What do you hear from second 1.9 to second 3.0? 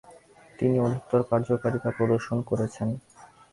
প্রদর্শন করেছেন।